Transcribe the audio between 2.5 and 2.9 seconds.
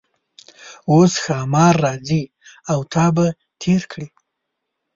او